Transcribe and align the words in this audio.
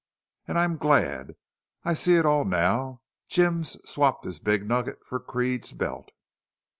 And 0.47 0.57
I'm 0.57 0.77
glad! 0.77 1.35
I 1.83 1.93
see 1.93 2.15
it 2.15 2.25
all 2.25 2.43
now. 2.43 3.01
Jim's 3.29 3.77
swapped 3.87 4.25
his 4.25 4.39
big 4.39 4.67
nugget 4.67 4.97
for 5.05 5.19
Creede's 5.19 5.73
belt. 5.73 6.09